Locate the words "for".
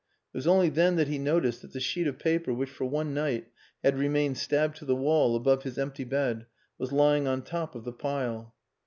2.71-2.85